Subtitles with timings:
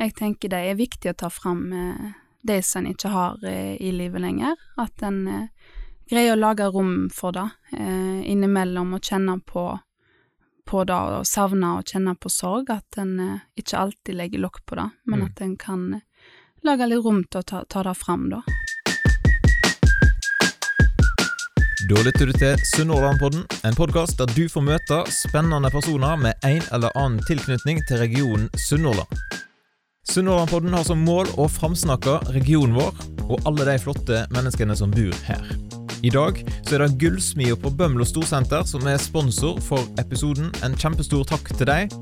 [0.00, 2.12] Jeg tenker det er viktig å ta fram de
[2.42, 4.56] det som en ikke har eh, i livet lenger.
[4.80, 5.48] At en eh,
[6.08, 9.64] greier å lage rom for det eh, innimellom og kjenne på,
[10.64, 12.72] på det og savne og kjenne på sorg.
[12.72, 15.26] At en eh, ikke alltid legger lokk på det, men Mm.
[15.28, 16.00] at en kan eh,
[16.64, 18.40] lage litt rom til å ta, ta det fram, da.
[21.90, 26.62] Da lytter du til Sunnhordlandpodden, en podkast der du får møte spennende personer med en
[26.72, 29.10] eller annen tilknytning til regionen Sunnhordland.
[30.10, 32.96] Sunnhordlandpodden har som mål å framsnakke regionen vår
[33.30, 35.44] og alle de flotte menneskene som bor her.
[36.02, 40.48] I dag så er det Gullsmia på Bømlo Storsenter som er sponsor for episoden.
[40.66, 41.94] En kjempestor takk til deg.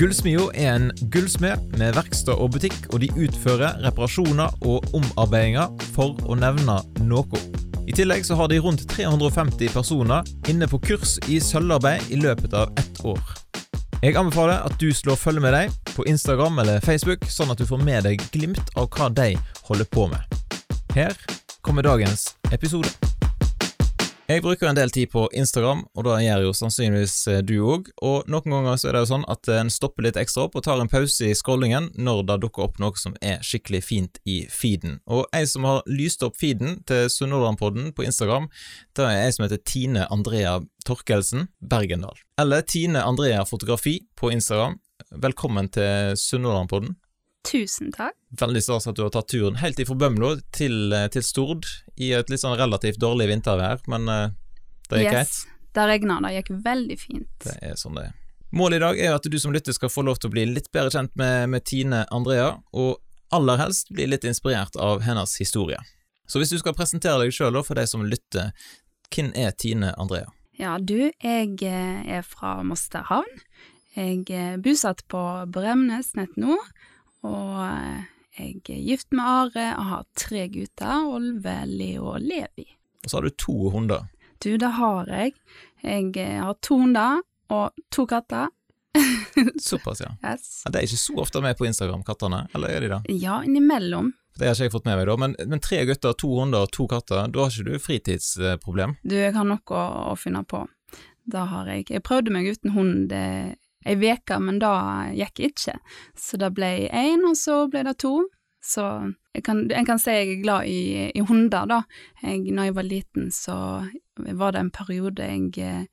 [0.00, 6.18] Gullsmia er en gullsmed med verksted og butikk, og de utfører reparasjoner og omarbeidinger, for
[6.26, 7.44] å nevne noe.
[7.86, 12.58] I tillegg så har de rundt 350 personer inne på kurs i sølvarbeid i løpet
[12.58, 13.22] av ett år.
[14.02, 17.66] Jeg anbefaler at du slår følge med dem på Instagram eller Facebook, sånn at du
[17.68, 19.32] får med deg glimt av hva de
[19.68, 20.38] holder på med.
[20.94, 21.16] Her
[21.62, 22.90] kommer dagens episode.
[24.32, 27.90] Jeg bruker en del tid på Instagram, og da gjør jo sannsynligvis eh, du òg.
[28.06, 30.64] Og noen ganger så er det jo sånn at en stopper litt ekstra opp og
[30.64, 34.38] tar en pause i scrollingen når det dukker opp noe som er skikkelig fint i
[34.48, 35.00] feeden.
[35.10, 38.46] Og ei som har lyst opp feeden til Sunnhordlandpodden på Instagram,
[38.96, 42.16] det er ei som heter Tine Andrea Torkelsen Bergendal.
[42.40, 44.78] Eller Tine Andrea Fotografi på Instagram.
[45.12, 46.94] Velkommen til Sunnhordlandpodden.
[47.44, 48.14] Tusen takk.
[48.40, 51.66] Veldig stas at du har tatt turen helt ifra Bømlo til, eh, til Stord
[52.00, 54.30] i et litt sånn relativt dårlig vintervær, men eh,
[54.88, 55.38] det gikk greit.
[55.76, 57.30] Det regna, det gikk veldig fint.
[57.44, 58.14] Det er sånn det er.
[58.56, 60.70] Målet i dag er at du som lytter skal få lov til å bli litt
[60.72, 63.00] bedre kjent med, med Tine Andrea, og
[63.32, 65.80] aller helst bli litt inspirert av hennes historie.
[66.28, 68.52] Så hvis du skal presentere deg sjøl for de som lytter,
[69.12, 70.30] hvem er Tine Andrea?
[70.60, 73.40] Ja, du, jeg eh, er fra Mosterhavn.
[73.92, 75.20] Jeg er bosatt på
[75.52, 76.54] Bremnes nett nå,
[77.28, 78.06] og eh,
[78.38, 82.64] jeg er gift med Are og har tre gutter, Olve, Leo og Levi.
[83.04, 84.06] Og så har du to hunder.
[84.40, 85.34] Du, det har jeg.
[85.84, 87.20] Jeg eh, har to hunder
[87.52, 88.48] og to katter.
[89.60, 90.14] Såpass, ja.
[90.24, 90.62] Yes.
[90.64, 90.72] ja.
[90.72, 93.02] De er ikke så ofte med på Instagram, kattene, eller er de det?
[93.20, 94.14] Ja, innimellom.
[94.38, 96.72] Det har ikke jeg fått med meg, da, men, men tre gutter, to hunder og
[96.72, 98.96] to katter, da har ikke du fritidsproblem?
[99.04, 100.64] Du, jeg har noe å, å finne på.
[101.28, 101.86] Det har jeg.
[101.92, 103.12] Jeg prøvde meg uten hund
[103.86, 104.70] ei uke, men det
[105.18, 105.74] gikk ikke.
[106.18, 108.14] Så det ble én, og så ble det to.
[108.62, 108.84] Så
[109.34, 111.80] jeg kan, en kan si jeg er glad i, i hunder, da.
[112.22, 113.56] Jeg, når jeg var liten, så
[114.38, 115.86] var det en periode jeg eh,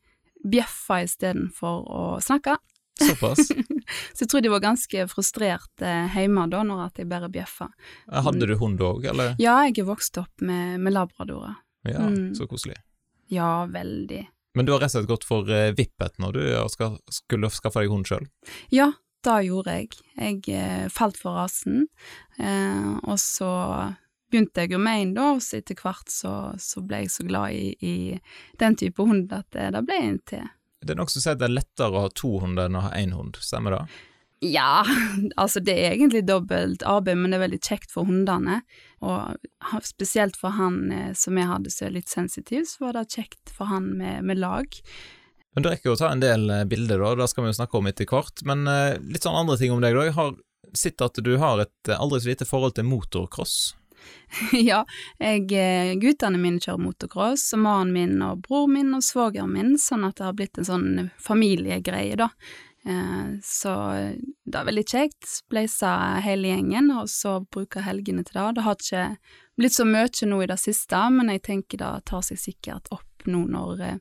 [0.46, 2.58] bjeffa istedenfor å snakke.
[3.00, 3.48] Såpass?
[4.14, 7.70] Så jeg tror de var ganske frustrert eh, hjemme da, når at jeg bare bjeffa.
[8.12, 9.34] Hadde du hund òg, eller?
[9.42, 11.56] Ja, jeg er vokst opp med, med labradorer.
[11.88, 12.36] Ja, Mm.
[12.36, 12.76] så koselig.
[13.32, 14.26] Ja, veldig.
[14.60, 16.42] Men du har rett og slett gått for uh, vippet når du
[16.74, 18.26] skal, skulle skaffe deg hund sjøl?
[18.76, 18.92] Ja,
[19.24, 19.96] det gjorde jeg.
[20.16, 21.88] Jeg eh, falt for rasen,
[22.40, 23.50] eh, og så
[24.30, 27.26] begynte jeg jo med en, da, og så etter hvert så, så ble jeg så
[27.28, 27.96] glad i, i
[28.62, 30.46] den type hund at det, det ble en til.
[30.80, 32.86] Det er nokså som si at det er lettere å ha to hunder enn å
[32.86, 33.82] ha én hund, stemmer det?
[34.40, 34.86] Ja,
[35.36, 38.62] altså det er egentlig dobbelt arbeid, men det er veldig kjekt for hundene.
[39.04, 39.40] Og
[39.88, 43.52] spesielt for han eh, som jeg hadde som er litt sensitiv, så var det kjekt
[43.56, 44.80] for han med, med lag.
[45.56, 47.58] Men du rekker jo å ta en del eh, bilder, da, det skal vi jo
[47.60, 48.46] snakke om etter hvert.
[48.48, 50.08] Men eh, litt sånn andre ting om deg, da.
[50.08, 50.40] Jeg har
[50.78, 53.58] sett at du har et aldri så lite forhold til motocross.
[54.56, 54.86] ja,
[55.20, 55.50] jeg,
[56.00, 60.20] guttene mine kjører motocross, og mannen min og bror min og svogeren min, sånn at
[60.22, 60.90] det har blitt en sånn
[61.20, 62.30] familiegreie, da.
[62.86, 63.74] Eh, så
[64.46, 65.28] det er veldig kjekt.
[65.28, 65.92] Spleisa
[66.24, 68.48] hele gjengen, og så bruker helgene til det.
[68.58, 69.06] Det har ikke
[69.60, 73.28] blitt så mye nå i det siste, men jeg tenker det tar seg sikkert opp
[73.28, 73.98] nå når eh,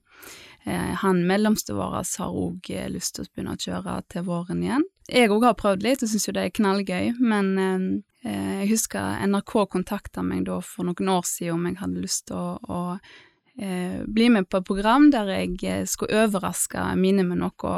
[0.64, 4.86] eh, han mellomste vår har òg lyst til å begynne å kjøre til våren igjen.
[5.08, 7.86] Jeg òg har prøvd litt og syns jo det er knallgøy, men eh,
[8.28, 12.26] eh, jeg husker NRK kontakta meg da for noen år siden om jeg hadde lyst
[12.28, 13.14] til å, å eh,
[13.58, 17.72] bli med på et program der jeg eh, skulle overraske mine med noe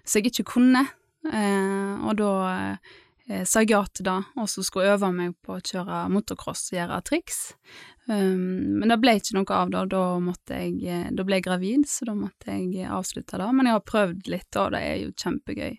[0.00, 0.86] som jeg ikke kunne.
[1.32, 2.30] Eh, og da
[3.28, 6.70] eh, sa jeg ja til det, og så skulle øve meg på å kjøre motocross
[6.70, 7.40] og gjøre triks.
[8.06, 11.48] Um, men det ble ikke noe av det, da, måtte jeg, eh, da ble jeg
[11.48, 13.48] gravid, så da måtte jeg avslutte det.
[13.58, 15.78] Men jeg har prøvd litt, og det er jo kjempegøy.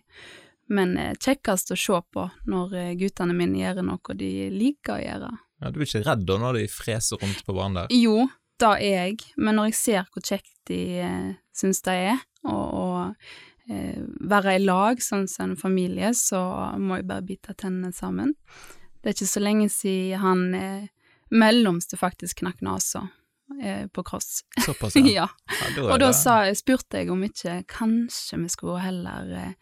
[0.76, 5.04] Men eh, kjekkest å se på når eh, guttene mine gjør noe de liker å
[5.06, 5.30] gjøre.
[5.58, 7.96] Ja, du er ikke redd da når de freser rundt på banen der?
[7.96, 8.28] Jo,
[8.58, 12.66] det er jeg, men når jeg ser hvor kjekt de eh, syns det er, og,
[12.74, 14.00] og eh,
[14.30, 16.40] være i lag sånn som en familie, så
[16.80, 18.34] må jeg bare bite tennene sammen.
[18.98, 20.90] Det er ikke så lenge siden han eh,
[21.30, 23.06] mellomste faktisk knakk nesa
[23.62, 24.42] eh, på cross.
[24.64, 25.02] Såpass, ja.
[25.20, 25.28] ja.
[25.60, 29.52] ja da Og da sa, spurte jeg om ikke kanskje vi skulle heller eh,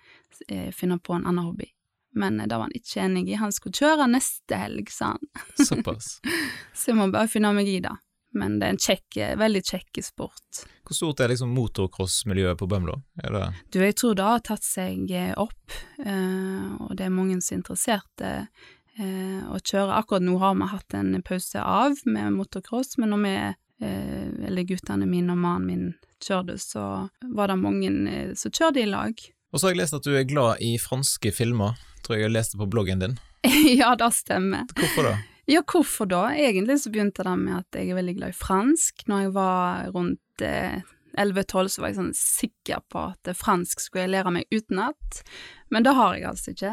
[0.48, 1.72] eh, finne på en annen hobby.
[2.16, 3.36] men det var han ikke enig i.
[3.36, 5.26] Han skulle kjøre neste helg, sa han.
[5.60, 6.14] Såpass.
[6.72, 7.92] Så jeg må bare finne meg i det.
[8.36, 10.62] Men det er en kjekk, veldig kjekk sport.
[10.86, 12.98] Hvor stort er liksom motocrossmiljøet på Bømlo?
[13.14, 17.38] Det Du, jeg tror det har tatt seg eh, opp, eh, og det er mange
[17.40, 18.32] som er interesserte
[18.98, 19.96] eh, å kjøre.
[19.96, 23.36] Akkurat nå har vi hatt en pause av med motocross, men når vi,
[23.86, 25.86] eh, eller guttene mine og mannen min
[26.22, 26.84] kjørte, så
[27.34, 27.92] var det mange
[28.36, 29.16] som kjørte i lag.
[29.52, 31.78] Og så har jeg lest at du er glad i franske filmer.
[32.04, 33.16] Tror jeg jeg leste på bloggen din.
[33.80, 34.68] ja, det stemmer.
[34.76, 35.16] Hvorfor da?
[35.46, 36.24] Ja, hvorfor da?
[36.34, 39.04] Egentlig så begynte det med at jeg er veldig glad i fransk.
[39.06, 40.80] Når jeg var rundt eh,
[41.16, 45.20] 11-12 så var jeg sånn sikker på at fransk skulle jeg lære meg utenat,
[45.70, 46.72] men det har jeg altså ikke.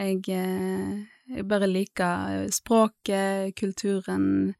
[0.00, 0.94] Jeg, eh,
[1.36, 4.54] jeg bare liker språket, kulturen,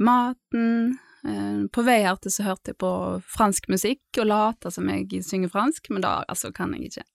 [0.00, 0.96] maten.
[1.28, 2.94] Eh, på vei her til så hørte jeg på
[3.36, 7.06] fransk musikk og lata som jeg synger fransk, men da altså kan jeg ikke.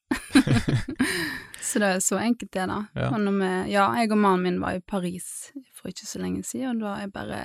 [1.63, 2.80] så det er så enkelt det, da.
[2.94, 3.10] Ja.
[3.15, 6.89] Vi, ja, jeg og mannen min var i Paris for ikke så lenge siden, og
[6.89, 7.42] da jeg bare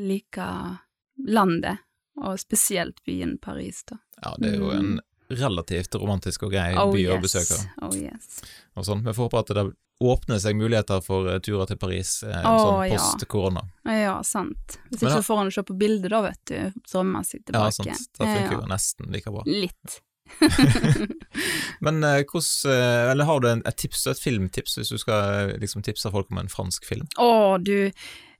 [0.00, 0.80] liker
[1.28, 1.84] landet,
[2.20, 4.00] og spesielt byen Paris, da.
[4.22, 4.98] Ja, det er jo en
[5.30, 7.60] relativt romantisk og grei Oh by å besøke.
[7.86, 8.40] oh yes.
[8.74, 9.04] Og sånn.
[9.06, 9.66] Vi får håpe at det
[10.00, 12.96] åpner seg muligheter for eh, turer til Paris eh, oh, sånn ja.
[12.96, 13.64] post korona.
[13.84, 14.78] Ja, sant.
[14.88, 17.66] Hvis Men ikke så får han se på bildet, da, vet du, drømmer seg Ja,
[17.74, 18.06] sant.
[18.16, 19.44] Det funker Ja, jo nesten like bra.
[19.46, 20.00] Litt.
[21.84, 25.50] Men eh, hos, eh, Eller har du en, et tips, et filmtips, hvis du skal
[25.50, 27.08] eh, liksom tipse folk om en fransk film?
[27.20, 27.90] Å, du,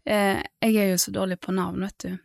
[0.05, 2.19] eh, jeg er jo så dårlig på navn, vet du.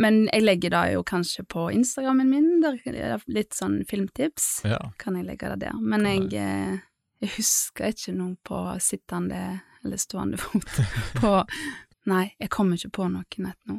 [0.00, 4.62] Men jeg legger det jo kanskje på Instagrammen min, der er det litt sånn filmtips.
[4.64, 4.80] Ja.
[5.00, 5.76] Kan jeg legge det der.
[5.76, 6.80] Men jeg, eh,
[7.22, 10.78] jeg husker ikke noe på sittende eller stående fot
[11.20, 11.38] på
[12.10, 13.76] Nei, jeg kommer ikke på noe nett nå.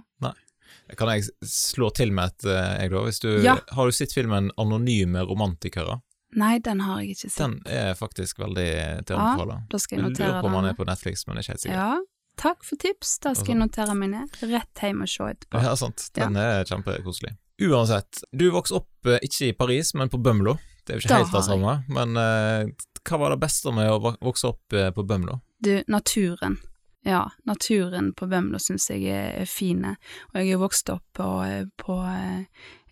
[0.98, 3.04] Kan jeg slå til med et, eh, jeg da?
[3.08, 3.58] Hvis du, Ja.
[3.72, 6.02] Har du sett filmen 'Anonyme romantikere'?
[6.36, 7.38] Nei, den har jeg ikke sett.
[7.38, 9.62] Den er faktisk veldig til å Ja.
[9.70, 10.66] Da skal Jeg jeg notere lurer på om den.
[10.66, 11.76] er på Netflix, men jeg er ikke helt sikker.
[11.76, 12.00] Ja,
[12.38, 13.20] takk for tips.
[13.20, 14.30] Da skal jeg notere meg ned.
[14.42, 15.62] Rett hjem og se etterpå.
[15.62, 16.10] Ja, sant.
[16.14, 17.38] Den er kjempekoselig.
[17.62, 20.58] Uansett, du vokste opp eh, ikke i Paris, men på Bømlo.
[20.86, 22.66] Det er jo ikke Da helt det samme, men uh,
[23.06, 25.40] hva var det beste med å vokse opp på Bømlo?
[25.62, 26.58] Du, naturen.
[27.06, 29.98] Ja, naturen på Bømlo syns jeg er, fine.
[30.32, 32.46] Og jeg er vokst opp på, eh, på eh,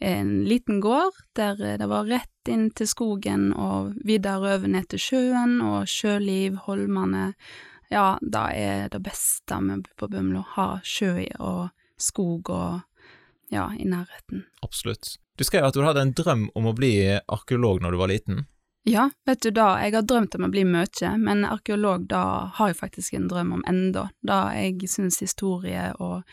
[0.03, 4.89] en liten gård der eh, det var rett inn til skogen og videre over ned
[4.91, 7.31] til sjøen og sjøliv, holmene.
[7.91, 10.43] Ja, det er det beste med på Bømlo.
[10.57, 12.81] Ha sjø og skog og
[13.51, 14.43] ja, i nærheten.
[14.59, 15.15] Absolutt.
[15.39, 16.97] Du skrev at du hadde en drøm om å bli
[17.31, 18.43] arkeolog når du var liten.
[18.83, 22.23] Ja, vet du da, jeg har drømt om å bli mye, men arkeolog da
[22.57, 24.07] har jeg faktisk en drøm om enda.
[24.25, 26.23] Da jeg synes historie og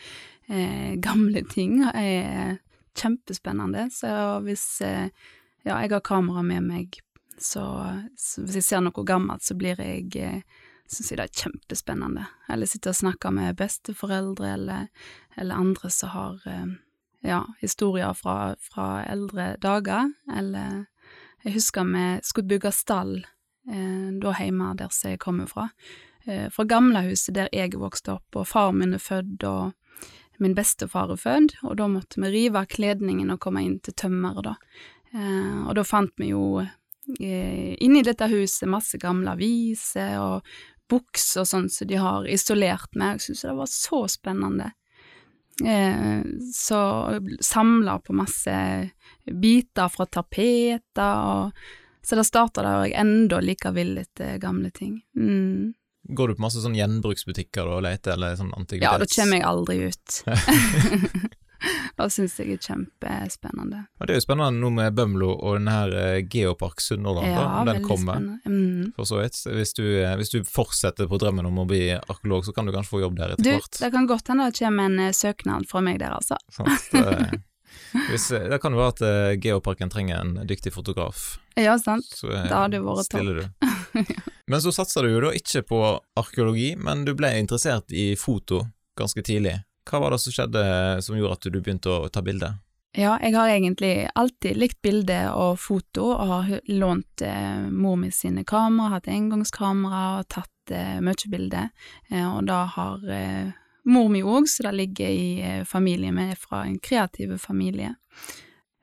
[0.48, 2.56] eh, gamle ting er
[2.96, 5.12] kjempespennende, så hvis eh,
[5.66, 6.98] ja, jeg har kamera med meg,
[7.38, 7.66] så,
[8.16, 10.40] så hvis jeg ser noe gammelt, så blir jeg eh,
[10.88, 12.26] synes jeg det er kjempespennende.
[12.48, 14.88] Eller sitter og snakker med besteforeldre eller,
[15.36, 16.68] eller andre som har eh,
[17.28, 20.86] ja, historier fra, fra eldre dager, eller
[21.44, 23.18] jeg husker vi skulle bygge stall
[23.70, 25.68] eh, da hjemme der jeg kommer fra.
[26.26, 29.72] Eh, fra gamlehuset der jeg vokste opp, og far min er født, og
[30.38, 34.50] min bestefar er født, og da måtte vi rive kledningen og komme inn til tømmeret,
[34.50, 34.56] da.
[35.14, 40.58] Eh, og da fant vi jo eh, inni dette huset masse gamle aviser og
[40.88, 43.18] bukser og sånn som de har isolert med.
[43.18, 44.70] Jeg syntes det var så spennende.
[45.64, 46.20] Eh,
[46.54, 46.80] så
[47.40, 48.54] samla på masse
[49.32, 54.70] biter fra tapeter, og så da starter det, og jeg enda like villet etter gamle
[54.74, 55.00] ting.
[55.18, 55.74] Mm.
[56.08, 59.80] Går du på masse sånn gjenbruksbutikker og leter, eller sånn Ja, da kommer jeg aldri
[59.90, 60.22] ut.
[61.96, 63.82] det syns jeg er kjempespennende.
[63.98, 67.46] Ja, det er jo spennende nå med Bømlo og denne her eh, Geopark Sunnhordland, Ja,
[67.60, 68.22] om den kommer.
[68.46, 68.92] Mm.
[68.96, 69.40] For så vidt.
[69.50, 72.74] Hvis du, eh, hvis du fortsetter på drømmen om å bli arkeolog, så kan du
[72.74, 73.80] kanskje få jobb der etter hvert.
[73.82, 76.38] det kan godt hende det kommer en eh, søknad fra meg der, altså.
[76.54, 77.42] Sånn, Det,
[77.92, 81.38] hvis, eh, det kan jo være at eh, Geoparken trenger en dyktig fotograf.
[81.58, 82.06] Ja, sant.
[82.14, 83.68] Så eh, Det hadde jo vært stiller du.
[84.50, 85.80] Men så satsa du jo da ikke på
[86.16, 88.62] arkeologi, men du ble interessert i foto
[88.96, 89.58] ganske tidlig.
[89.88, 90.62] Hva var det som skjedde
[91.04, 92.56] som gjorde at du begynte å ta bilder?
[92.96, 98.08] Ja, jeg har egentlig alltid likt bilde og foto, og har lånt eh, mor mi
[98.14, 101.68] sine kamera, hatt engangskamera og tatt eh, mye bilder.
[102.08, 103.52] Eh, og da har eh,
[103.88, 107.94] mor mi òg, så det ligger i eh, familien Vi er fra en kreativ familie.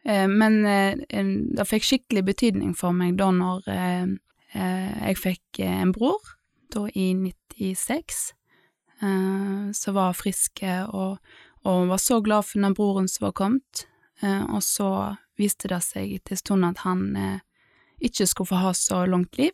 [0.06, 1.26] Eh, men eh,
[1.58, 3.68] det fikk skikkelig betydning for meg da når
[4.56, 6.22] jeg fikk en bror,
[6.72, 8.20] da i 96,
[9.04, 11.18] eh, som var friske og,
[11.68, 13.84] og var så glad for den broren som var kommet.
[14.24, 14.88] Og så
[15.36, 17.02] viste det seg etter en stund at han
[18.00, 19.52] ikke skulle få ha så langt liv.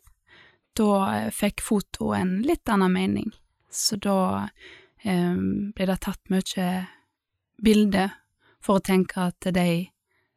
[0.77, 3.31] da fikk foto en litt annen mening.
[3.73, 4.51] Så da
[5.03, 6.67] ble det tatt mye
[7.61, 8.17] bilder
[8.61, 9.89] for å tenke at de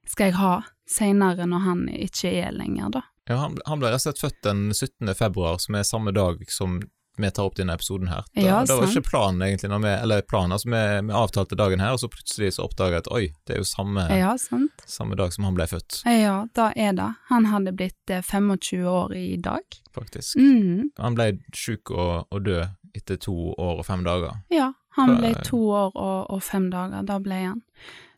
[0.09, 0.55] skal jeg ha
[0.89, 3.03] seinere når han ikke er lenger, da.
[3.29, 5.15] Ja, han, han ble rett og slett født den 17.
[5.17, 6.83] februar, som er samme dag som
[7.17, 8.25] vi tar opp denne episoden her.
[8.35, 11.81] Da, Ja, det var ikke planen, egentlig, vi, eller planen, altså vi, vi avtalte dagen
[11.81, 14.83] her, og så plutselig så oppdaga jeg at oi, det er jo samme, Ja, sant.
[14.87, 17.11] samme dag som han ble født, Ja, da er det.
[17.31, 19.63] Han hadde blitt eh, 25 år i dag.
[19.95, 20.37] faktisk.
[20.37, 20.91] Mm.
[20.99, 24.35] Han ble sjuk og, og død etter to år og fem dager.
[24.51, 27.63] Ja, han ble to år og, og fem dager, da ble han.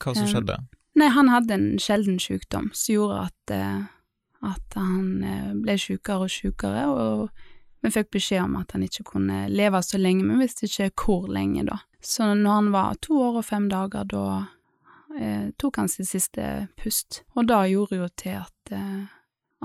[0.00, 0.56] Hva som Um, skjedde?
[0.96, 3.82] Nei, han hadde en sjelden sykdom som gjorde at, eh,
[4.48, 7.28] at han eh, ble sykere og sykere, og
[7.86, 11.28] vi fikk beskjed om at han ikke kunne leve så lenge, men visste ikke hvor
[11.30, 11.78] lenge, da.
[12.02, 14.24] Så når han var to år og fem dager, da
[15.18, 19.04] eh, tok han sitt siste pust, og da gjorde jo til at, eh,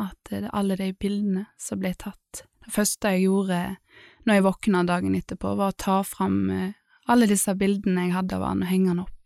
[0.06, 3.58] at eh, alle de bildene som ble tatt Det første jeg gjorde
[4.30, 6.78] når jeg våkna dagen etterpå, var å ta fram eh,
[7.10, 9.18] alle disse bildene jeg hadde av han, og henge han opp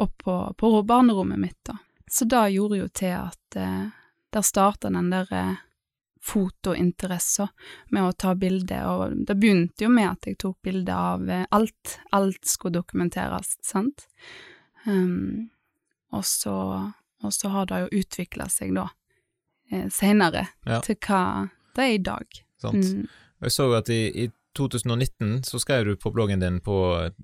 [0.00, 1.74] opp på, på barnerommet mitt, da.
[2.06, 3.90] Så det gjorde jo til at eh,
[4.30, 5.26] der starta den der
[6.24, 7.48] fotointeressen
[7.92, 11.46] med å ta bilder, og det begynte jo med at jeg tok bilder av eh,
[11.54, 11.98] alt.
[12.16, 14.06] Alt skulle dokumenteres, sant.
[14.86, 15.50] Um,
[16.14, 16.54] og så,
[17.24, 18.88] og så har det jo utvikla seg da,
[19.72, 20.80] eh, seinere, Ja.
[20.80, 22.40] til hva det er i dag.
[22.62, 22.84] Sant?
[22.84, 23.08] Mm.
[23.44, 26.76] Jeg så at i, i 2019 så skrev du på bloggen din på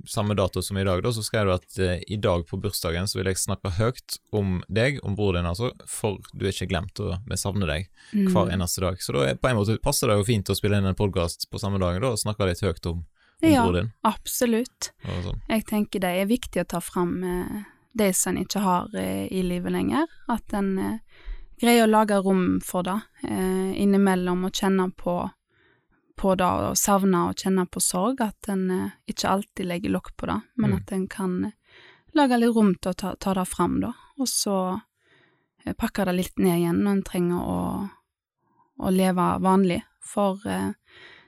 [0.09, 3.07] samme dato som i dag, da, så skrev du at eh, i dag på bursdagen
[3.09, 6.69] så vil jeg snakke høyt om deg, om bror din altså, for du er ikke
[6.73, 8.27] glemt, og vi savner deg Mm.
[8.35, 8.97] hver eneste dag.
[8.99, 11.45] Så da er, på en måte passer det jo fint å spille inn en podkast
[11.51, 13.63] på samme dag da, og snakke litt høyt om, om Ja.
[13.63, 13.93] bror din.
[14.03, 14.91] Ja, Absolutt.
[15.07, 15.39] Sånn.
[15.49, 17.61] Jeg tenker det er viktig å ta fram eh,
[17.95, 20.09] det som en ikke har eh, i livet lenger.
[20.29, 20.99] At en eh,
[21.63, 25.31] greier å lage rom for det eh, innimellom og kjenne på,
[26.21, 28.21] på det og savne og kjenne på sorg.
[28.25, 30.77] At en eh, ikke alltid legger lokk på det, men Mm.
[30.79, 31.57] at en kan eh,
[32.15, 33.95] lage litt rom til å ta, ta det fram, da.
[34.21, 34.57] Og så
[35.65, 37.89] eh, pakke det litt ned igjen når en trenger å,
[38.81, 39.81] å leve vanlig.
[40.11, 40.73] For eh,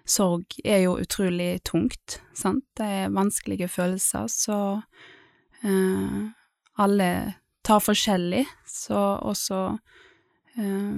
[0.04, 2.64] sorg er jo utrolig tungt, sant.
[2.76, 4.82] Det er vanskelige følelser, så
[5.62, 6.22] eh,
[6.82, 7.10] alle
[7.62, 9.58] tar forskjellig, så også
[10.58, 10.96] eh,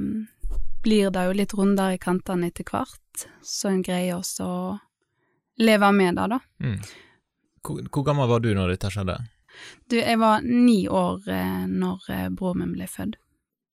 [0.85, 4.79] blir det jo litt rundere i kantene etter hvert, så en greier også å
[5.65, 6.39] leve med det, da.
[6.63, 6.79] Mm.
[7.65, 9.19] Hvor, hvor gammel var du når dette skjedde?
[9.89, 13.17] Du, jeg var ni år eh, når eh, broren min ble født.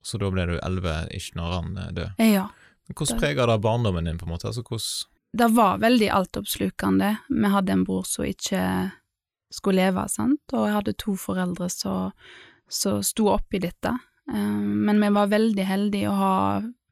[0.06, 2.12] Så da ble du elleve ikke når han eh, døde.
[2.22, 2.48] Eh, ja.
[2.92, 4.48] Hvordan Da- preger det barndommen din, på en måte?
[4.52, 7.10] Altså, hvordan det var veldig altoppslukende.
[7.30, 8.62] Vi hadde en bror som ikke
[9.52, 12.12] skulle leve, sant, og jeg hadde to foreldre som
[13.04, 13.94] sto oppi dette.
[14.32, 16.34] Eh, Men vi var veldig heldige å ha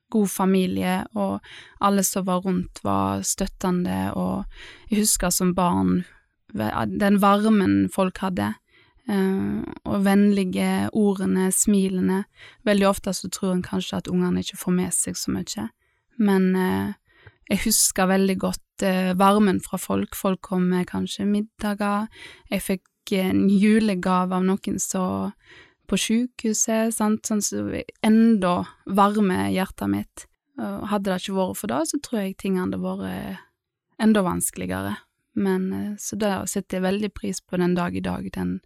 [0.10, 1.40] god familie, og
[1.82, 4.46] alle som var rundt var støttende, og
[4.90, 6.04] jeg husker som barn
[6.50, 8.54] den varmen folk hadde,
[9.10, 12.24] eh, og vennlige ordene, smilene.
[12.66, 15.70] Veldig ofte så tror en kanskje at ungene ikke får med seg så mye,
[16.18, 16.94] men eh,
[17.50, 20.16] jeg husker veldig godt eh, varmen fra folk.
[20.16, 22.06] Folk kom med kanskje middager.
[22.52, 25.34] Jeg fikk en julegave av noen som
[25.90, 27.74] på sykehuset, sant, sånn som
[28.06, 28.54] enda
[28.86, 30.26] varmer hjertet mitt.
[30.60, 33.40] Hadde det ikke vært for det, så tror jeg ting hadde vært
[34.00, 34.96] enda vanskeligere.
[35.40, 38.60] Men eh, så det setter jeg veldig pris på den dag i dag, den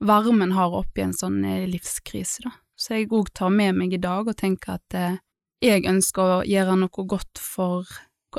[0.00, 2.54] varmen har oppi en sånn eh, livskrise, da.
[2.80, 5.18] Så jeg òg tar med meg i dag og tenker at eh,
[5.60, 7.88] jeg ønsker å gjøre noe godt for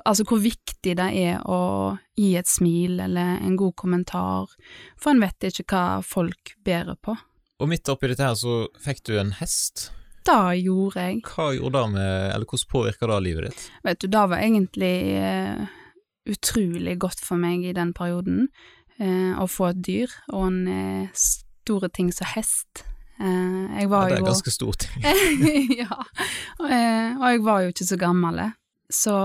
[0.08, 4.54] Altså hvor viktig det er å gi et smil eller en god kommentar,
[4.96, 7.12] for en vet ikke hva folk bærer på.
[7.62, 9.92] Og midt oppi dette her så fikk du en hest.
[10.26, 11.22] Det gjorde jeg.
[11.26, 13.64] Hva gjorde det med Eller hvordan påvirka det livet ditt?
[13.86, 15.66] Vet du, det var egentlig uh,
[16.30, 18.48] utrolig godt for meg i den perioden,
[19.02, 22.86] uh, å få et dyr og en uh, store ting som hest.
[23.22, 25.04] Jeg Ja, det er jo ganske stor ting.
[25.84, 25.94] ja,
[26.58, 28.40] og, jeg var jo ikke så gammel,
[28.90, 29.16] så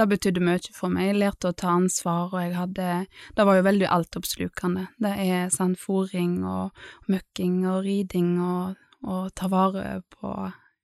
[0.00, 1.10] det betydde mye for meg.
[1.10, 2.88] Jeg lærte å ta ansvar, og jeg hadde
[3.36, 4.86] Det var jo veldig altoppslukende.
[4.98, 6.72] Det er sånn fòring og
[7.12, 10.34] møkking og riding og, og ta vare på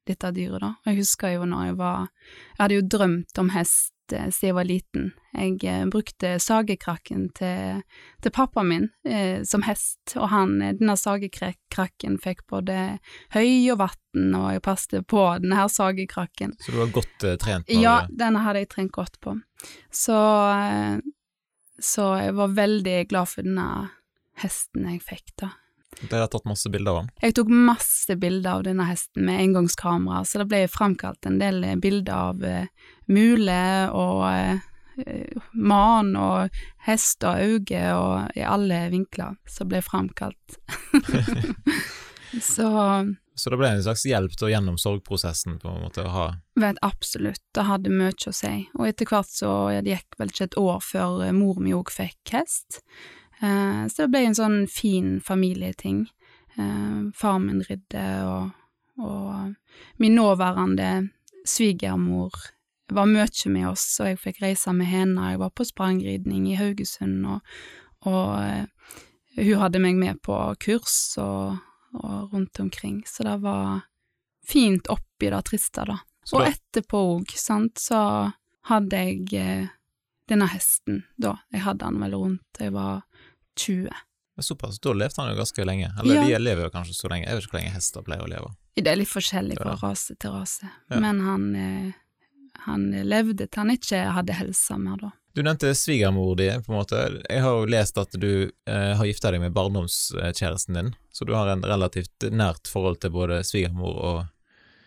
[0.07, 0.75] dette dyret, da.
[0.87, 4.69] Jeg husker jo når jeg var Jeg hadde jo drømt om hest siden jeg var
[4.69, 5.09] liten.
[5.37, 7.83] Jeg eh, brukte sagekrakken til,
[8.23, 12.99] til pappa min eh, som hest, og han, eh, denne sagekrakken fikk både
[13.35, 16.57] høy og vann, og jeg passet på denne her sagekrakken.
[16.63, 17.69] Så du var godt eh, trent?
[17.69, 19.37] På Ja, denne hadde jeg trent godt på.
[19.91, 20.17] Så,
[20.55, 20.99] eh,
[21.83, 23.69] så jeg var veldig glad for denne
[24.41, 25.55] hesten jeg fikk, da.
[26.05, 27.11] Ble har tatt masse bilder av den?
[27.25, 31.63] Jeg tok masse bilder av denne hesten med engangskamera, så det ble fremkalt en del
[31.65, 33.61] eh, bilder av uh, mule
[33.97, 40.59] og uh, man og hest og øyne og i alle vinkler som ble fremkalt.
[42.55, 42.69] så
[43.37, 46.27] Så det ble en slags hjelp til gjennom sorgprosessen, på en måte, å ha
[46.57, 48.55] vet absolutt, det hadde mye å si.
[48.79, 49.53] Og etter hvert så
[49.85, 52.81] det gikk vel ikke et år før mor mi òg fikk hest.
[53.41, 56.07] Eh, så det ble en sånn fin familieting.
[56.57, 61.11] Eh, far min rydde, og, og min nåværende
[61.47, 62.33] svigermor
[62.89, 65.33] var mye med oss, og jeg fikk reise med henne.
[65.33, 67.41] Jeg var på sprangridning i Haugesund, og,
[68.07, 68.65] og eh,
[69.37, 71.59] hun hadde meg med på kurs og,
[71.99, 73.85] og rundt omkring, så det var
[74.47, 75.99] fint oppi det triste, da.
[76.27, 77.99] Så Og etterpå òg, sant, så
[78.67, 79.69] hadde jeg
[80.27, 81.37] denne hesten, da.
[81.55, 83.05] Jeg hadde han vel rundt jeg var
[83.57, 83.89] 20.
[84.41, 85.91] Såpass, da levde han jo ganske lenge.
[86.01, 86.25] Eller Ja.
[86.27, 88.51] de lever jo kanskje så lenge, jeg vet ikke hvor lenge hester pleier å leve.
[88.77, 91.01] Det er litt forskjellig fra rase til rase, Ja.
[91.01, 91.93] men han, eh,
[92.67, 95.11] han levde til han ikke hadde helsa mer, da.
[95.35, 97.23] Du nevnte svigermor di, på en måte.
[97.31, 101.35] Jeg har jo lest at du eh, har gifta deg med barndomskjæresten din, så du
[101.35, 104.27] har en relativt nært forhold til både svigermor og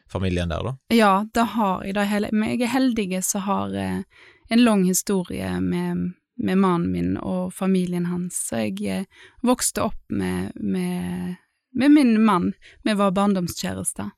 [0.10, 0.78] familien der, da.
[0.90, 1.94] Ja, det har jeg.
[1.94, 4.02] Det er men jeg er heldig som har eh,
[4.50, 8.38] en lang historie med, med mannen min og familien hans.
[8.50, 9.06] Så jeg eh,
[9.46, 11.36] vokste opp med, med,
[11.76, 12.54] med min mann.
[12.84, 14.10] Vi var barndomskjærester.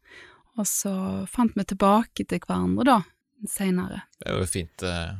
[0.59, 0.93] Og så
[1.31, 2.97] fant vi tilbake til hverandre, da,
[3.49, 4.03] seinere.
[4.19, 4.83] Det er jo fint.
[4.83, 5.13] Eh,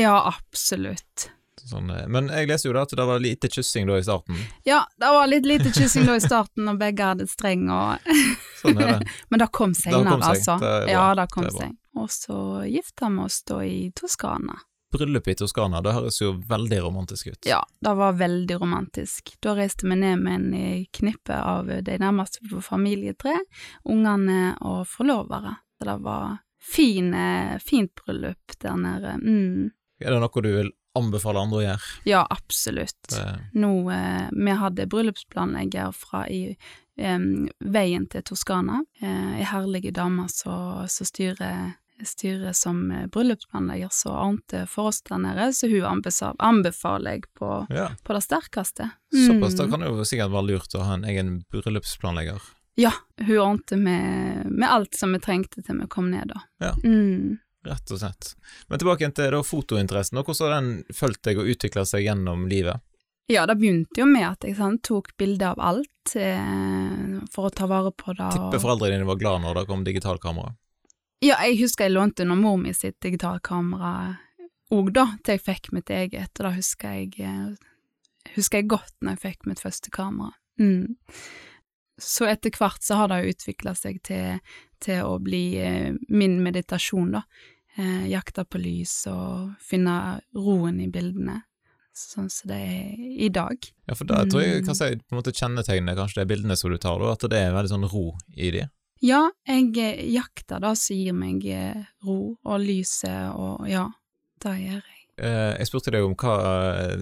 [0.00, 1.30] Ja, absolutt.
[1.66, 4.36] sånn, eh, men jeg leser jo da at det var lite kyssing da i starten.
[4.66, 8.02] Ja, det var litt lite kyssing da i starten, og begge hadde streng og
[8.60, 9.10] Sånn er det.
[9.30, 10.56] Men det kom seinere, altså.
[10.62, 10.90] Det.
[10.90, 11.74] Ja, det kom seg.
[11.96, 12.38] Og så
[12.68, 14.58] gifta vi oss da i Toskana.
[14.96, 17.48] Bryllup i Toskana, det høres jo veldig romantisk ut.
[17.48, 19.34] Ja, det var veldig romantisk.
[19.44, 23.36] Da reiste vi ned med en eh, knippe av de nærmeste på familietre,
[23.84, 25.58] ungene og forlovere.
[25.76, 26.38] Så det var
[26.72, 29.14] fine, fint bryllup der nede.
[29.22, 29.70] Mm.
[30.00, 31.92] Er det noe du vil anbefale andre å gjøre?
[32.08, 32.98] Ja, absolutt.
[33.12, 33.24] Det,
[33.60, 37.18] Nå, eh, vi hadde bryllupsplanlegger fra i eh,
[37.60, 38.82] veien til Toskana.
[39.00, 45.18] Eh, Ei herlig dame som styrer styrer som eh, bryllupsplanlegger, så ante for oss der
[45.22, 48.90] nede, så hun anbefal, anbefaler jeg på, ja, på det sterkeste.
[49.14, 49.54] såpass.
[49.54, 49.58] Mm.
[49.62, 52.42] Da kan det jo sikkert være lurt å ha en egen bryllupsplanlegger.
[52.76, 52.92] Ja,
[53.24, 56.42] hun ordnet med, med alt som vi trengte til vi kom ned, da.
[56.60, 56.74] Ja.
[56.84, 57.38] Mm.
[57.66, 58.34] Rett og slett.
[58.68, 62.44] Men tilbake til da fotointeressen, og hvordan har den fulgt deg og utvikla seg gjennom
[62.50, 62.82] livet?
[63.32, 67.50] Ja, det begynte jo med at jeg sant, tok bilde av alt eh, for å
[67.50, 68.22] ta vare på det.
[68.22, 70.52] og- Tipper foreldrene dine var glad når det kom digitalkamera.
[71.24, 74.18] Ja, jeg husker jeg lånte under mor mi sitt digitalkamera
[74.74, 78.94] òg, da, til jeg fikk mitt eget, og da husker jeg, eh, husker jeg godt
[79.00, 80.32] når jeg fikk mitt første kamera.
[80.60, 80.96] Mm.
[82.02, 84.40] Så etter hvert så har det jo utvikla seg til,
[84.84, 87.22] til å bli eh, min meditasjon, da.
[87.78, 91.42] Eh, jakta på lys og finne roen i bildene,
[91.96, 93.56] sånn som det er i dag.
[93.88, 94.66] Ja, for da tror jeg Mm.
[94.66, 97.38] kan si på en måte kjennetegner kanskje de bildene som du tar, da, at det
[97.40, 98.66] er veldig sånn ro i de.
[99.04, 103.86] Ja, jeg eh, jakter det som gir meg eh, ro og lyset, og ja,
[104.42, 105.02] det gjør jeg.
[105.16, 106.36] Eh, jeg spurte deg om hva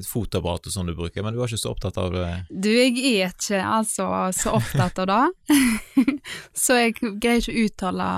[0.07, 2.31] fotoapparatet som du bruker, men du var ikke så opptatt av det.
[2.51, 5.59] Du, jeg er ikke altså så opptatt av det,
[6.65, 8.09] så jeg greier ikke å uttale,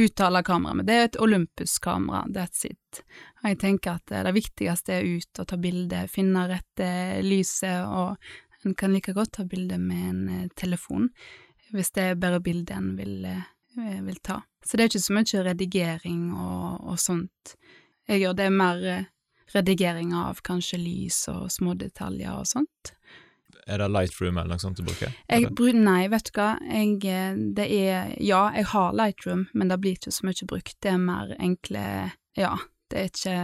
[0.00, 0.88] uttale kameraet, mitt.
[0.88, 3.02] det er et Olympus-kamera, that's it.
[3.42, 6.90] Og jeg tenker at det viktigste er ut og ta bilde, finne rette
[7.24, 8.16] lyset, og
[8.64, 11.08] en kan like godt ta bilde med en telefon,
[11.74, 14.40] hvis det er bare bildet en vil, eh, vil ta.
[14.64, 17.54] Så det er ikke så mye redigering og, og sånt.
[18.10, 19.10] Jeg gjør det mer eh,
[19.54, 22.94] redigering av kanskje lys og små detaljer og sånt.
[23.70, 25.12] Er det Lightroom eller noe sånt du bruker?
[25.30, 29.80] Jeg Nei, vet du hva, jeg, eh, det er Ja, jeg har Lightroom, men det
[29.82, 30.76] blir ikke så mye brukt.
[30.82, 31.84] Det er mer enkle
[32.38, 32.56] Ja,
[32.90, 33.38] det er ikke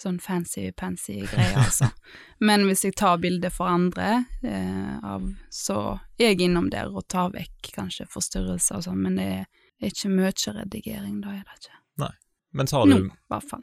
[0.00, 1.88] sånn fancy-pansy greier, altså.
[2.46, 5.78] Men hvis jeg tar bilder for andre, eh, av, så
[6.18, 10.12] er jeg innom der og tar vekk kanskje forstyrrelser og sånn, men det er ikke
[10.12, 11.76] mye redigering, da er det ikke.
[12.56, 13.10] Men tar du i.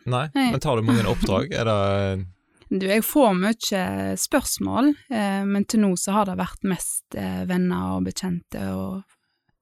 [0.06, 0.52] Nei, Nei.
[0.52, 1.54] men tar du mange oppdrag?
[1.54, 2.26] Er det
[2.74, 3.82] Du, jeg får mye
[4.18, 9.04] spørsmål, eh, men til nå så har det vært mest eh, venner og bekjente og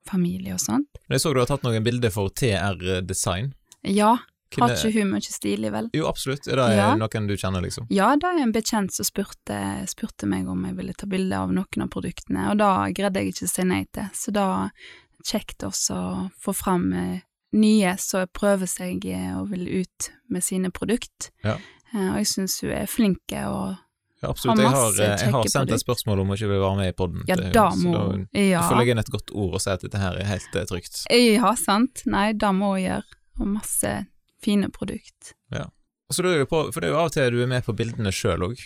[0.08, 1.02] familie og sånt.
[1.12, 3.52] Jeg så du har tatt noen bilder for TR Design.
[3.84, 4.14] Ja,
[4.52, 5.90] Hvem har ikke hun mye stilig, vel?
[5.96, 6.48] Jo, absolutt.
[6.48, 6.90] Er det Ja.
[6.96, 7.88] noen du kjenner, liksom?
[7.90, 11.52] Ja, det er en bekjent som spurte, spurte meg om jeg ville ta bilde av
[11.52, 14.48] noen av produktene, og da greide jeg ikke å si nei til, så da
[15.24, 17.20] kjekt også å få fram eh,
[17.54, 21.32] nye som prøver seg eh, og vil ut med sine produkt.
[21.44, 21.58] Ja.
[21.94, 23.78] Eh, og jeg syns hun er flink og
[24.22, 24.60] Ja, absolutt.
[24.60, 26.88] Har Jeg har, masse jeg har sendt et spørsmål om hun ikke vil være med
[26.92, 27.24] i podden.
[27.28, 28.28] Ja, da må hun.
[28.38, 28.62] Ja.
[28.70, 31.06] Får legge inn et godt ord og si at dette her er helt trygt.
[31.10, 32.04] ja, sant.
[32.06, 33.18] Nei, det må hun gjøre.
[33.40, 33.94] Og masse
[34.44, 35.36] fine produkt.
[36.20, 38.12] Lurer jeg på, for det er jo av og til du er med på bildene
[38.12, 38.62] sjøl òg.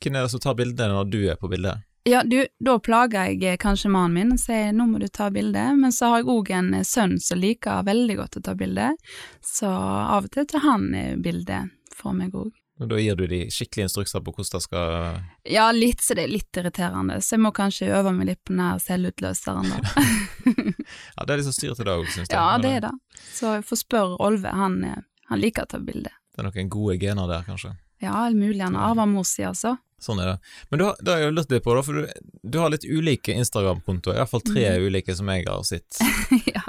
[0.00, 1.82] Hvem er det som tar bildene når du er på bildet?
[2.08, 5.28] Ja, du, da plager jeg eh, kanskje mannen min og sier nå må du ta
[5.30, 8.54] bilde, men så har jeg òg en eh, sønn som liker veldig godt å ta
[8.56, 8.86] bilde,
[9.44, 12.54] så av og til tar han eh, bilde for meg òg.
[12.80, 15.18] Og Da gir du de skikkelige instrukser på hvordan det skal
[15.52, 18.54] Ja, litt, så det er litt irriterende, så jeg må kanskje øve meg litt på
[18.54, 20.06] den her selvutløseren, da.
[21.16, 22.34] Ja, det er liksom så styr til deg, òg, syns jeg.
[22.34, 23.20] ja, det er det.
[23.36, 26.10] Så jeg får spørre Olve, han, eh, han liker å ta bilde.
[26.34, 27.76] Det er noen gode gener der, kanskje.
[28.02, 29.76] Ja, mulig han arva mor si, altså.
[30.00, 30.36] Sånn er det.
[30.72, 32.86] Men du har, det har jeg lurt litt på, da, for du, du har litt
[32.88, 34.88] ulike Instagram-kontoer, iallfall tre mm.
[34.88, 36.00] ulike som jeg har sett.
[36.56, 36.64] ja.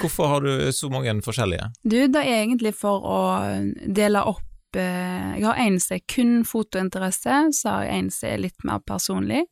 [0.00, 1.70] Hvorfor har du så mange forskjellige?
[1.84, 3.20] Du, det er egentlig for å
[3.86, 4.42] dele opp
[4.80, 8.66] eh, Jeg har en som er kun fotointeresse, så har jeg en som er litt
[8.68, 9.44] mer personlig.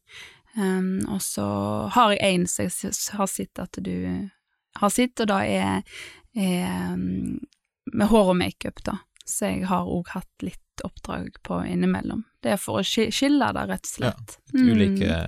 [0.54, 1.46] Um, og så
[1.94, 3.96] har jeg en som jeg har sett at du
[4.78, 5.96] har sett, og det er,
[6.38, 7.40] er um,
[7.92, 9.00] med hår og makeup, da.
[9.26, 12.24] Så jeg har òg hatt litt oppdrag på innimellom.
[12.42, 14.38] Det er for å skille det, rett og slett.
[14.52, 15.18] Ja, Ulike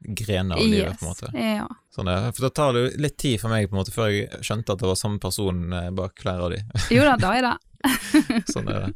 [0.00, 1.30] grener av livet, på en måte.
[1.36, 1.66] Ja.
[1.92, 2.16] Sånn det.
[2.36, 4.82] For da tar det litt tid for meg, på en måte, før jeg skjønte at
[4.82, 6.84] det var samme person eh, bak klærne dine.
[6.94, 7.56] Jo da, da er det.
[8.52, 8.92] sånn er det.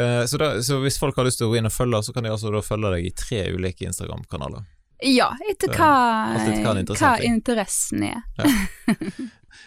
[0.00, 2.14] Uh, Så, da, så hvis folk har lyst til å gå inn og følge, så
[2.16, 4.64] kan de altså følge deg i tre ulike Instagram-kanaler.
[5.02, 5.92] Ja, etter er hva,
[6.38, 8.20] hva er hva interessen er.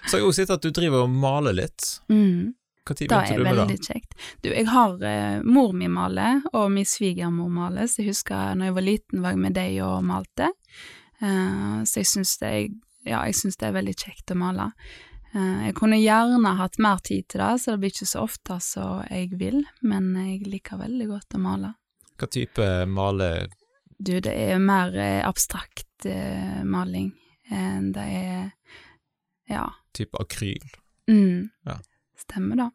[0.06, 1.90] Så har jeg også sett at du driver og maler litt.
[2.10, 2.54] Mm.
[2.86, 3.54] Når Det begynte er du med det?
[3.56, 3.62] det?
[3.66, 4.12] veldig kjekt.
[4.46, 8.68] Du, jeg har eh, mor mi maler, og min svigermor maler, så jeg husker når
[8.70, 10.52] jeg var liten var jeg med deg og malte.
[11.18, 14.68] Uh, så jeg syns det, er- ja, det er veldig kjekt å male.
[15.36, 18.60] Eh, jeg kunne gjerne hatt mer tid til det, så det blir ikke så ofte
[18.64, 21.74] som jeg vil, men jeg liker veldig godt å male.
[22.16, 23.30] Hva type male
[23.98, 27.12] Du, det er mer eh, abstrakt eh, maling.
[27.52, 28.50] Eh, det er
[29.52, 29.68] ja.
[29.96, 30.64] type akryl?
[31.12, 31.50] Mm.
[31.68, 31.78] Ja.
[32.20, 32.70] Stemmer da.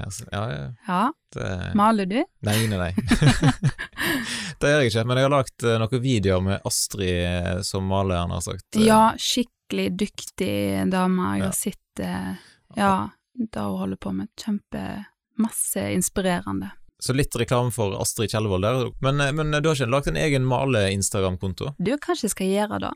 [0.00, 1.00] Ja, ja, ja.
[1.32, 2.18] Det, Maler du?
[2.42, 2.92] nei, nei, nei.
[4.60, 7.84] det gjør jeg ikke, men jeg har lagt eh, noen videoer med Astrid eh, som
[7.86, 8.66] maler, har sagt.
[8.76, 11.30] eh, Ja, skikkelig dyktig dame.
[11.36, 11.44] Jeg Ja.
[11.46, 11.78] har sett
[12.76, 12.92] Ja,
[13.34, 14.28] det hun holder på med.
[14.36, 15.04] Kjempe
[15.38, 16.70] Masse inspirerende.
[17.02, 18.90] Så litt reklame for Astrid Kjellevold der.
[19.00, 21.72] Men, men du har ikke lagt en egen male-Instagram-konto?
[21.82, 22.92] Du, kanskje jeg skal gjøre det.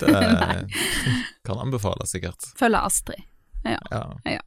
[0.00, 0.10] Det
[1.46, 2.42] kan anbefales, sikkert.
[2.58, 3.22] Følge Astrid.
[3.64, 3.78] Ja.
[3.90, 4.04] Ja.
[4.24, 4.40] Ja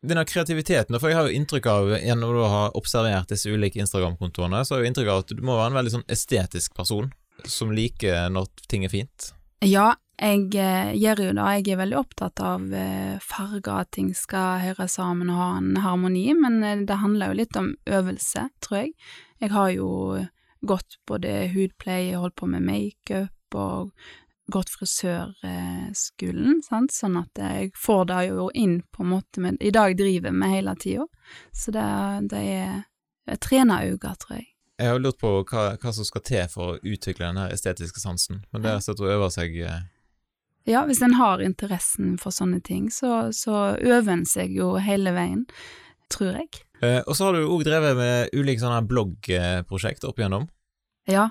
[0.00, 4.62] Denne kreativiteten, for jeg har jo inntrykk av, gjennom å ha observert disse ulike Instagram-kontoene,
[4.64, 7.10] så har jeg inntrykk av at du må være en veldig sånn estetisk person,
[7.44, 9.32] som liker når ting er fint.
[9.60, 11.44] Ja, jeg eh, gjør jo det.
[11.56, 15.76] Jeg er veldig opptatt av eh, farger, at ting skal høre sammen og ha en
[15.80, 18.92] harmoni, men eh, det handler jo litt om øvelse, tror jeg.
[19.40, 19.90] Jeg har jo
[20.60, 23.94] gått både hudpleie, holdt på med makeup og
[24.50, 29.70] gått frisørskolen, sant, sånn at jeg får det jo inn på en måte med I
[29.72, 31.06] dag driver med hele tida,
[31.54, 31.86] så det,
[32.34, 32.72] det er
[33.30, 34.48] jeg trener øynene, tror jeg.
[34.80, 38.00] Jeg har jo lurt på hva, hva som skal til for å utvikle den estetiske
[38.02, 39.82] sansen, men det er rett og slett å øve seg eh,
[40.68, 45.14] Ja, hvis en har interessen for sånne ting, så, så øver en seg jo hele
[45.16, 45.46] veien,
[46.12, 46.64] tror jeg.
[46.84, 50.48] Eh, og så har du òg drevet med ulike sånne bloggprosjekt opp igjennom.
[51.10, 51.30] Ja.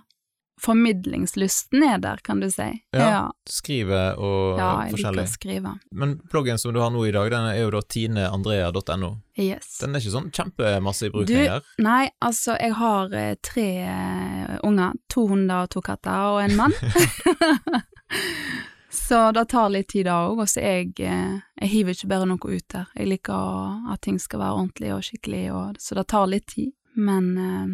[0.60, 2.68] Formidlingslysten er der, kan du si.
[2.92, 3.22] Ja, ja.
[3.48, 5.72] Skrive og ja jeg liker å skrive.
[5.96, 9.14] Men bloggen som du har nå i dag, den er jo da tineandrea.no.
[9.40, 9.78] Yes.
[9.80, 11.70] Den er ikke sånn kjempemasse i bruk her lenger.
[11.86, 15.00] Nei, altså, jeg har eh, tre eh, unger.
[15.16, 16.76] To hunder og to katter og en mann.
[18.90, 20.40] så det tar litt tid, da òg.
[20.44, 22.88] Og så jeg, eh, jeg hiver ikke bare noe ut der.
[22.98, 26.72] Jeg liker at ting skal være ordentlig og skikkelig, og, så det tar litt tid.
[27.00, 27.68] Men uh,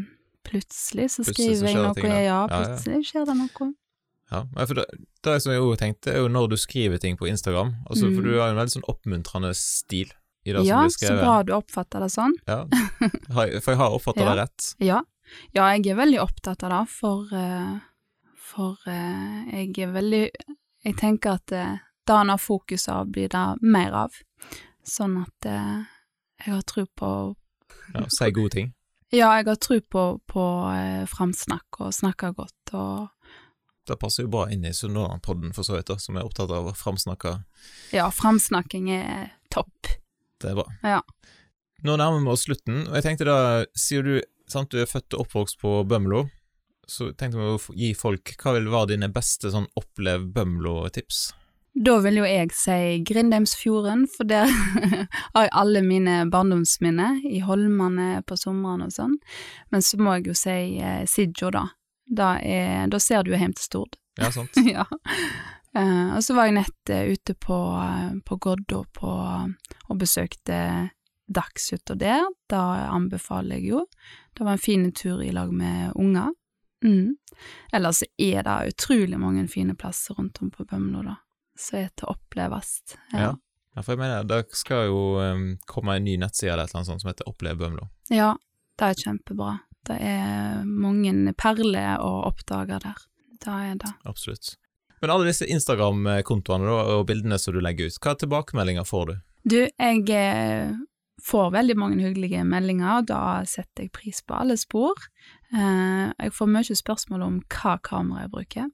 [0.45, 2.57] plutselig så Plutselig så skriver jeg noe, ting, ja, ja, Ja, ja.
[2.59, 3.69] plutselig skjer det noe.
[4.31, 4.85] Ja, for det,
[5.23, 7.71] det som jeg jo tenkte, er jo når du skriver ting på Instagram.
[7.89, 8.23] Altså, For Mm.
[8.25, 10.11] du har jo en veldig sånn oppmuntrende stil
[10.45, 12.33] i det Ja, som blir så bra du oppfatter det sånn.
[12.45, 12.65] Ja.
[13.31, 14.29] For jeg har oppfatta Ja.
[14.33, 14.75] det rett.
[14.79, 15.01] Ja.
[15.55, 17.79] ja, jeg er veldig opptatt av det, for, eh,
[18.35, 20.25] for jeg er veldig
[20.85, 24.17] Jeg tenker at eh, det han har fokus av, blir det mer av.
[24.85, 25.85] Sånn at eh,
[26.45, 27.09] jeg har tro på
[27.93, 28.73] Ja, Si gode ting.
[29.13, 33.07] Ja, jeg har tro på, på eh, framsnakk og snakke godt og
[33.85, 36.71] Det passer jo bra inn i Sunnhordland-podden, for så vidt, da, som er opptatt av
[36.71, 37.35] å framsnakke.
[37.93, 39.91] Ja, framsnakking er topp.
[40.41, 40.65] Det er bra.
[40.81, 41.03] Ja.
[41.85, 43.37] Nå nærmer vi oss slutten, og jeg tenkte da,
[43.77, 44.15] sier du,
[44.49, 46.23] sant, du er født og oppvokst på Bømlo,
[46.87, 51.27] så tenkte vi å gi folk Hva vil være dine beste sånn opplev Bømlo-tips?
[51.75, 54.47] Da vil jo jeg si Grindheimsfjorden, for der
[55.35, 59.17] har jeg alle mine barndomsminner, i holmene på somrene og sånn.
[59.75, 61.65] Men så må jeg jo si eh, Sidjo, da.
[62.05, 63.99] Da, er, da ser du jo hjem til Stord.
[64.21, 64.55] Ja, sant.
[64.75, 64.87] ja.
[65.75, 69.11] Uh, og så var jeg nett uh, ute på, uh, på Goddo på,
[69.89, 70.59] og besøkte
[71.27, 72.23] dagshytta der.
[72.47, 72.61] Da
[72.93, 73.83] anbefaler jeg jo.
[74.31, 76.31] Det var en fin tur i lag med unger.
[76.85, 77.15] Mm.
[77.73, 81.19] Ellers er det utrolig mange fine plasser rundt om på Bømlo, da
[81.59, 82.71] som er til å oppleves.
[83.13, 83.31] Ja.
[83.75, 83.81] ja.
[83.81, 86.91] for jeg mener, det skal jo um, komme en ny nettside eller et eller annet
[86.91, 87.87] sånt som heter Opplev Bømlo.
[88.13, 88.33] Ja,
[88.79, 89.57] det er kjempebra.
[89.85, 93.05] Det er mange perler å oppdage der.
[93.43, 93.93] Det er det.
[94.09, 94.55] Absolutt.
[95.03, 99.15] Men alle disse Instagram-kontoene og bildene som du legger ut, hva tilbakemeldinger får du?
[99.45, 100.71] Du, jeg eh,
[101.21, 104.97] får veldig mange hyggelige meldinger, og da setter jeg pris på alle spor.
[105.53, 108.71] Eh, jeg får mye spørsmål om hva kamera jeg bruker.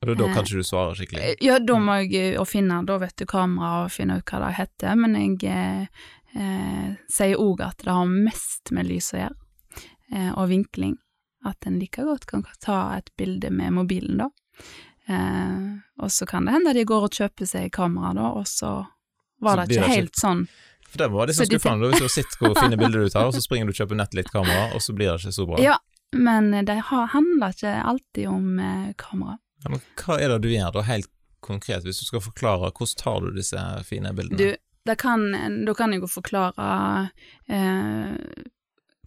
[0.00, 1.22] Og da, eh, ikke du svare skikkelig?
[1.22, 4.54] Eh, ja, da må jeg finne, da vet du kamera og finne ut hva det
[4.58, 5.88] heter, men jeg
[6.36, 9.36] eh, sier òg at det har mest med lys å gjøre,
[10.12, 10.96] eh, og vinkling.
[11.44, 14.30] At en like godt kan ta et bilde med mobilen, da.
[15.10, 15.68] Eh,
[16.00, 18.86] og så kan det hende de går og kjøper seg kamera, da, og så
[19.40, 20.44] var så det ikke helt sånn
[20.90, 23.30] for det var litt sånn skuffende, hvis du har sett hvor fine bilder du tar,
[23.30, 25.46] og så springer du og kjøper nett litt kamera, og så blir det ikke så
[25.48, 25.62] bra.
[25.62, 25.78] Ja,
[26.16, 28.50] men det handler ikke alltid om
[28.98, 29.38] kamera.
[29.64, 33.00] Ja, men hva er det du gjør da, helt konkret, hvis du skal forklare hvordan
[33.00, 34.38] tar du disse fine bildene?
[34.40, 34.56] Du,
[34.88, 35.30] da kan,
[35.66, 36.70] da kan jeg jo forklare
[37.50, 38.16] eh,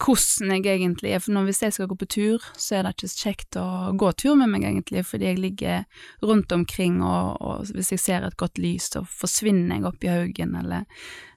[0.04, 2.96] hvordan jeg egentlig er, for når hvis jeg skal gå på tur, så er det
[2.96, 3.68] ikke så kjekt å
[3.98, 5.86] gå tur med meg egentlig, fordi jeg ligger
[6.26, 10.12] rundt omkring, og, og hvis jeg ser et godt lys, så forsvinner jeg opp i
[10.12, 11.33] haugen, eller eh,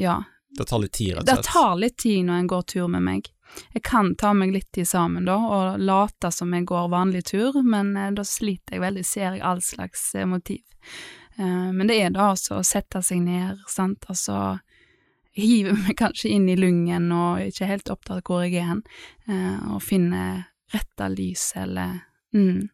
[0.00, 0.14] ja.
[0.58, 1.44] Det tar litt tid, rett og slett?
[1.44, 3.28] Det tar litt tid når en går tur med meg.
[3.72, 7.60] Jeg kan ta meg litt tid sammen da, og late som jeg går vanlig tur,
[7.66, 10.62] men eh, da sliter jeg veldig, ser jeg all slags eh, motiv.
[11.38, 14.58] Eh, men det er da altså å sette seg ned, sant, altså
[15.38, 18.84] hive meg kanskje inn i lungen og ikke helt opptatt hvor jeg er hen,
[19.30, 20.24] eh, og finne
[20.74, 22.00] retta lys eller
[22.34, 22.68] mm.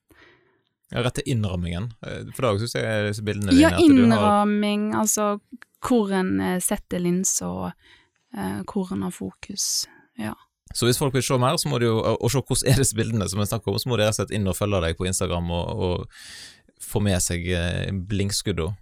[0.94, 5.02] Ja, til innrammingen, eh, for da syns jeg disse bildene dine Ja, innramming, har...
[5.02, 5.40] altså
[5.86, 7.72] hvor en eh, setter linsa, og
[8.68, 9.86] hvor en har fokus,
[10.20, 10.34] ja.
[10.76, 12.96] Så hvis folk vil se mer, så må de jo, og se hvordan er disse
[12.98, 14.98] bildene som jeg snakker om, så må de rett og slett inn og følge deg
[14.98, 17.46] på Instagram og, og få med seg
[18.10, 18.76] blinkskuddene.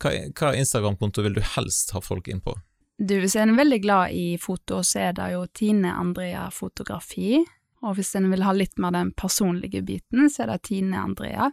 [0.00, 2.54] Hva, hva Instagram-konto vil du helst ha folk inn på?
[3.00, 7.40] Du, Hvis jeg er veldig glad i foto, så er det jo Tine Andrea Fotografi.
[7.86, 11.50] Og hvis en vil ha litt mer den personlige biten, så er det Tine Andrea.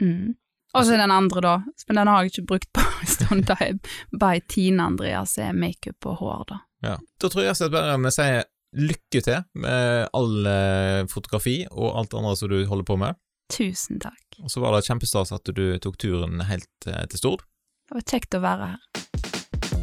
[0.00, 0.34] Mm.
[0.76, 1.54] Og så den andre, da,
[1.88, 3.78] men den har jeg ikke brukt på en stund, da er
[4.12, 6.60] by Tine Andrea, som er makeup og hår, da.
[6.84, 8.44] Ja, Da tror jeg at bare vi sier
[8.76, 13.16] lykke til med all eh, fotografi og alt andre som du holder på med.
[13.52, 14.40] Tusen takk.
[14.42, 17.46] Og så var det kjempestas at du tok turen helt eh, til Stord.
[17.86, 19.05] Det var kjekt å være her.